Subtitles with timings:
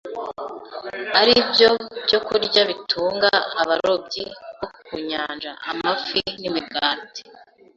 [1.19, 1.69] ari byo
[2.05, 4.23] byokurya bitunga abarobyi
[4.59, 7.21] bo ku nyanja: amafi n’imigati.